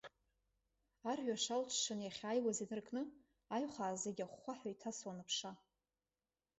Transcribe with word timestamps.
Арҩаш 1.09 1.45
алҽҽан 1.55 1.99
иахьаауаз 2.03 2.57
инаркны, 2.63 3.01
аҩхаа 3.55 3.93
зегьы 4.03 4.23
ахәхәаҳәа 4.25 4.69
иҭасуан 4.73 5.17
аԥша. 5.23 5.51